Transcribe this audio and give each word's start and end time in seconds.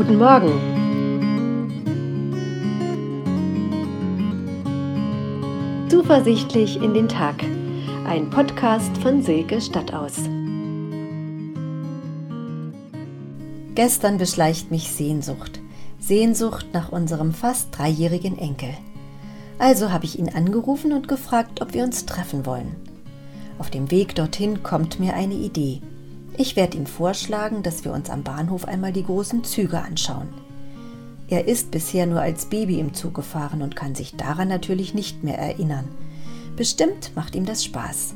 Guten 0.00 0.16
Morgen. 0.16 0.54
Zuversichtlich 5.90 6.80
in 6.80 6.94
den 6.94 7.06
Tag. 7.06 7.44
Ein 8.06 8.30
Podcast 8.30 8.96
von 8.96 9.20
Silke 9.20 9.60
Stadtaus. 9.60 10.14
Gestern 13.74 14.16
beschleicht 14.16 14.70
mich 14.70 14.88
Sehnsucht. 14.88 15.60
Sehnsucht 15.98 16.68
nach 16.72 16.90
unserem 16.90 17.34
fast 17.34 17.76
dreijährigen 17.76 18.38
Enkel. 18.38 18.70
Also 19.58 19.92
habe 19.92 20.06
ich 20.06 20.18
ihn 20.18 20.30
angerufen 20.30 20.94
und 20.94 21.08
gefragt, 21.08 21.60
ob 21.60 21.74
wir 21.74 21.84
uns 21.84 22.06
treffen 22.06 22.46
wollen. 22.46 22.74
Auf 23.58 23.68
dem 23.68 23.90
Weg 23.90 24.14
dorthin 24.14 24.62
kommt 24.62 24.98
mir 24.98 25.12
eine 25.12 25.34
Idee. 25.34 25.82
Ich 26.36 26.56
werde 26.56 26.76
ihm 26.78 26.86
vorschlagen, 26.86 27.62
dass 27.62 27.84
wir 27.84 27.92
uns 27.92 28.10
am 28.10 28.22
Bahnhof 28.22 28.66
einmal 28.66 28.92
die 28.92 29.04
großen 29.04 29.44
Züge 29.44 29.80
anschauen. 29.80 30.28
Er 31.28 31.46
ist 31.46 31.70
bisher 31.70 32.06
nur 32.06 32.20
als 32.20 32.46
Baby 32.46 32.80
im 32.80 32.94
Zug 32.94 33.14
gefahren 33.14 33.62
und 33.62 33.76
kann 33.76 33.94
sich 33.94 34.16
daran 34.16 34.48
natürlich 34.48 34.94
nicht 34.94 35.22
mehr 35.22 35.38
erinnern. 35.38 35.88
Bestimmt 36.56 37.12
macht 37.14 37.34
ihm 37.34 37.46
das 37.46 37.64
Spaß. 37.64 38.14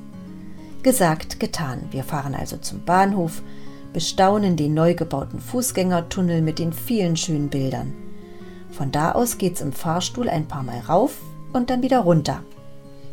Gesagt, 0.82 1.38
getan. 1.40 1.82
Wir 1.92 2.04
fahren 2.04 2.34
also 2.34 2.56
zum 2.56 2.84
Bahnhof, 2.84 3.42
bestaunen 3.92 4.56
den 4.56 4.74
neu 4.74 4.94
gebauten 4.94 5.40
Fußgängertunnel 5.40 6.42
mit 6.42 6.58
den 6.58 6.72
vielen 6.72 7.16
schönen 7.16 7.48
Bildern. 7.48 7.94
Von 8.70 8.90
da 8.90 9.12
aus 9.12 9.38
geht's 9.38 9.60
im 9.60 9.72
Fahrstuhl 9.72 10.28
ein 10.28 10.48
paar 10.48 10.64
Mal 10.64 10.80
rauf 10.80 11.16
und 11.52 11.70
dann 11.70 11.82
wieder 11.82 12.00
runter. 12.00 12.42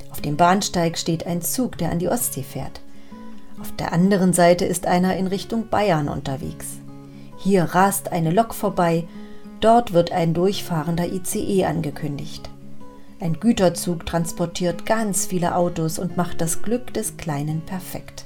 Auf 0.09 0.19
dem 0.19 0.35
Bahnsteig 0.35 0.97
steht 0.97 1.27
ein 1.27 1.41
Zug, 1.41 1.77
der 1.77 1.91
an 1.91 1.99
die 1.99 2.09
Ostsee 2.09 2.43
fährt. 2.43 2.81
Auf 3.61 3.71
der 3.75 3.93
anderen 3.93 4.33
Seite 4.33 4.65
ist 4.65 4.87
einer 4.87 5.15
in 5.17 5.27
Richtung 5.27 5.67
Bayern 5.67 6.09
unterwegs. 6.09 6.79
Hier 7.37 7.63
rast 7.63 8.11
eine 8.11 8.31
Lok 8.31 8.55
vorbei, 8.55 9.07
dort 9.59 9.93
wird 9.93 10.11
ein 10.11 10.33
durchfahrender 10.33 11.05
ICE 11.13 11.65
angekündigt. 11.65 12.49
Ein 13.19 13.39
Güterzug 13.39 14.07
transportiert 14.07 14.87
ganz 14.87 15.27
viele 15.27 15.55
Autos 15.55 15.99
und 15.99 16.17
macht 16.17 16.41
das 16.41 16.63
Glück 16.63 16.91
des 16.95 17.17
Kleinen 17.17 17.61
perfekt. 17.61 18.25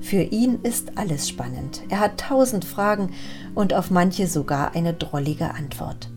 Für 0.00 0.22
ihn 0.22 0.60
ist 0.62 0.96
alles 0.96 1.28
spannend. 1.28 1.82
Er 1.88 1.98
hat 1.98 2.20
tausend 2.20 2.64
Fragen 2.64 3.10
und 3.56 3.74
auf 3.74 3.90
manche 3.90 4.28
sogar 4.28 4.76
eine 4.76 4.94
drollige 4.94 5.54
Antwort. 5.54 6.08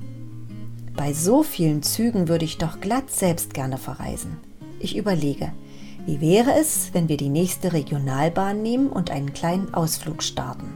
Bei 0.96 1.14
so 1.14 1.42
vielen 1.42 1.82
Zügen 1.82 2.28
würde 2.28 2.46
ich 2.46 2.60
doch 2.60 2.80
glatt 2.80 3.10
selbst 3.10 3.56
gerne 3.56 3.80
verreisen. 3.80 4.38
Ich 4.80 4.96
überlege, 4.96 5.52
wie 6.10 6.22
wäre 6.22 6.54
es, 6.60 6.90
wenn 6.94 7.08
wir 7.08 7.18
die 7.18 7.30
nächste 7.30 7.72
Regionalbahn 7.72 8.64
nehmen 8.64 8.88
und 8.88 9.12
einen 9.12 9.32
kleinen 9.32 9.76
Ausflug 9.76 10.24
starten? 10.24 10.74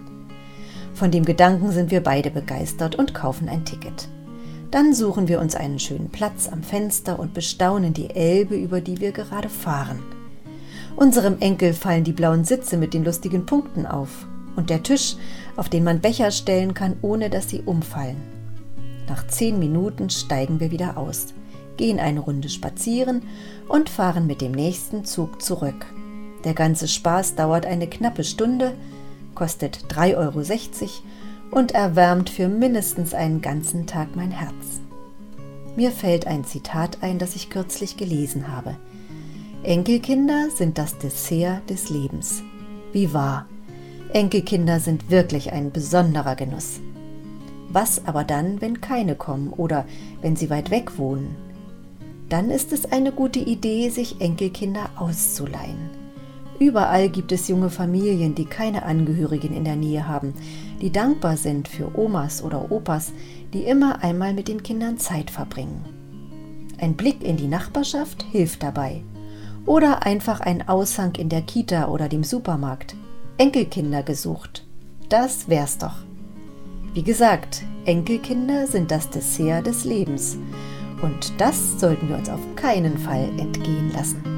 Von 0.93 1.09
dem 1.09 1.25
Gedanken 1.25 1.71
sind 1.71 1.89
wir 1.89 2.03
beide 2.03 2.29
begeistert 2.29 2.93
und 2.93 3.15
kaufen 3.15 3.49
ein 3.49 3.65
Ticket. 3.65 4.09
Dann 4.69 4.93
suchen 4.93 5.27
wir 5.27 5.39
uns 5.39 5.55
einen 5.55 5.79
schönen 5.79 6.09
Platz 6.09 6.47
am 6.47 6.61
Fenster 6.61 7.17
und 7.17 7.33
bestaunen 7.33 7.93
die 7.93 8.11
Elbe, 8.11 8.55
über 8.55 8.79
die 8.79 9.01
wir 9.01 9.11
gerade 9.11 9.49
fahren. 9.49 10.03
Unserem 10.95 11.39
Enkel 11.39 11.73
fallen 11.73 12.03
die 12.03 12.11
blauen 12.11 12.43
Sitze 12.43 12.77
mit 12.77 12.93
den 12.93 13.03
lustigen 13.03 13.47
Punkten 13.47 13.87
auf 13.87 14.27
und 14.55 14.69
der 14.69 14.83
Tisch, 14.83 15.15
auf 15.55 15.67
den 15.67 15.83
man 15.83 15.99
Becher 15.99 16.29
stellen 16.29 16.75
kann, 16.75 16.97
ohne 17.01 17.31
dass 17.31 17.49
sie 17.49 17.63
umfallen. 17.63 18.21
Nach 19.09 19.25
zehn 19.25 19.57
Minuten 19.57 20.11
steigen 20.11 20.59
wir 20.59 20.69
wieder 20.69 20.95
aus 20.95 21.33
gehen 21.77 21.99
eine 21.99 22.19
Runde 22.19 22.49
spazieren 22.49 23.23
und 23.67 23.89
fahren 23.89 24.27
mit 24.27 24.41
dem 24.41 24.51
nächsten 24.51 25.05
Zug 25.05 25.41
zurück. 25.41 25.85
Der 26.43 26.53
ganze 26.53 26.87
Spaß 26.87 27.35
dauert 27.35 27.65
eine 27.65 27.87
knappe 27.87 28.23
Stunde, 28.23 28.73
kostet 29.35 29.85
3,60 29.89 30.17
Euro 30.17 30.89
und 31.51 31.71
erwärmt 31.71 32.29
für 32.29 32.47
mindestens 32.47 33.13
einen 33.13 33.41
ganzen 33.41 33.87
Tag 33.87 34.15
mein 34.15 34.31
Herz. 34.31 34.81
Mir 35.75 35.91
fällt 35.91 36.27
ein 36.27 36.43
Zitat 36.43 36.99
ein, 37.01 37.17
das 37.17 37.35
ich 37.35 37.49
kürzlich 37.49 37.97
gelesen 37.97 38.47
habe. 38.49 38.75
Enkelkinder 39.63 40.49
sind 40.55 40.77
das 40.77 40.97
Dessert 40.97 41.69
des 41.69 41.89
Lebens. 41.89 42.43
Wie 42.91 43.13
wahr. 43.13 43.47
Enkelkinder 44.11 44.79
sind 44.79 45.09
wirklich 45.09 45.53
ein 45.53 45.71
besonderer 45.71 46.35
Genuss. 46.35 46.79
Was 47.69 48.05
aber 48.05 48.23
dann, 48.23 48.61
wenn 48.61 48.81
keine 48.81 49.15
kommen 49.15 49.49
oder 49.49 49.85
wenn 50.21 50.35
sie 50.35 50.51
weit 50.51 50.69
weg 50.69 50.99
wohnen? 50.99 51.35
Dann 52.33 52.49
ist 52.49 52.73
es 52.73 52.91
eine 52.91 53.11
gute 53.11 53.37
Idee, 53.37 53.89
sich 53.89 54.19
Enkelkinder 54.19 54.89
auszuleihen. 54.95 55.91
Überall 56.57 57.09
gibt 57.09 57.31
es 57.31 57.47
junge 57.47 57.69
Familien, 57.69 58.33
die 58.33 58.45
keine 58.45 58.85
Angehörigen 58.85 59.53
in 59.53 59.63
der 59.63 59.75
Nähe 59.75 60.07
haben, 60.07 60.33
die 60.81 60.91
dankbar 60.91 61.37
sind 61.37 61.67
für 61.67 61.95
Omas 61.95 62.43
oder 62.43 62.71
Opas, 62.71 63.11
die 63.53 63.61
immer 63.61 64.03
einmal 64.03 64.33
mit 64.33 64.47
den 64.47 64.63
Kindern 64.63 64.97
Zeit 64.97 65.29
verbringen. 65.29 65.85
Ein 66.79 66.95
Blick 66.95 67.23
in 67.23 67.37
die 67.37 67.45
Nachbarschaft 67.45 68.23
hilft 68.31 68.63
dabei. 68.63 69.03
Oder 69.67 70.03
einfach 70.03 70.39
ein 70.39 70.67
Aushang 70.67 71.13
in 71.13 71.29
der 71.29 71.43
Kita 71.43 71.87
oder 71.89 72.09
dem 72.09 72.23
Supermarkt. 72.23 72.95
Enkelkinder 73.37 74.01
gesucht. 74.01 74.65
Das 75.07 75.49
wär's 75.49 75.77
doch. 75.77 75.97
Wie 76.95 77.03
gesagt, 77.03 77.61
Enkelkinder 77.85 78.65
sind 78.65 78.89
das 78.89 79.11
Dessert 79.11 79.67
des 79.67 79.85
Lebens. 79.85 80.39
Und 81.03 81.33
das 81.37 81.79
sollten 81.81 82.07
wir 82.07 82.15
uns 82.15 82.29
auf 82.29 82.39
keinen 82.55 82.97
Fall 82.97 83.29
entgehen 83.37 83.91
lassen. 83.91 84.32